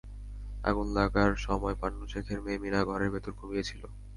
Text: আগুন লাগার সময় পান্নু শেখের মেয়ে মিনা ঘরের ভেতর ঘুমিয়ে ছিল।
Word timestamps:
আগুন 0.63 0.87
লাগার 0.97 1.31
সময় 1.45 1.75
পান্নু 1.81 2.05
শেখের 2.13 2.39
মেয়ে 2.41 2.61
মিনা 2.63 2.81
ঘরের 2.89 3.13
ভেতর 3.13 3.31
ঘুমিয়ে 3.39 3.67
ছিল। 3.69 3.81